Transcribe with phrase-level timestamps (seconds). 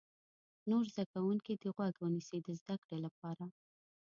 [0.69, 3.45] نور زده کوونکي دې غوږ ونیسي د زده کړې لپاره.